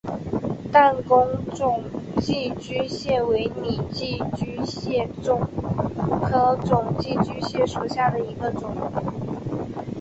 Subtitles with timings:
[0.71, 1.83] 弹弓肿
[2.19, 5.07] 寄居蟹为拟寄居蟹
[6.23, 8.75] 科肿寄居蟹属下的一个种。